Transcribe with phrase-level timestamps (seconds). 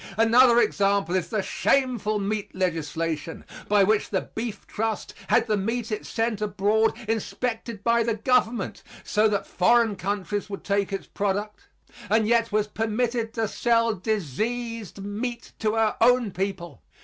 [0.17, 5.91] Another example is the shameful meat legislation, by which the Beef Trust had the meat
[5.91, 11.67] it sent abroad inspected by the government so that foreign countries would take its product
[12.09, 16.81] and yet was permitted to sell diseased meat to our own people.